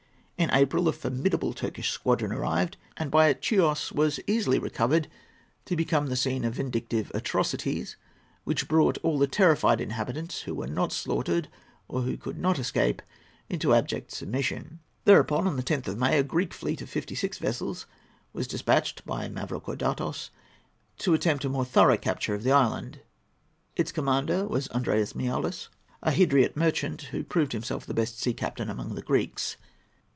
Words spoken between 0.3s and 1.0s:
In April a